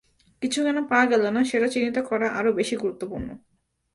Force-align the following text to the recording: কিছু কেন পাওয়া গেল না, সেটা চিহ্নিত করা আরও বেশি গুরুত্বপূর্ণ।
কিছু 0.41 0.59
কেন 0.63 0.77
পাওয়া 0.83 1.05
গেল 1.05 1.23
না, 1.29 1.41
সেটা 1.43 1.67
চিহ্নিত 1.67 1.97
করা 2.09 2.27
আরও 2.29 2.51
বেশি 2.53 2.75
গুরুত্বপূর্ণ। 2.75 3.27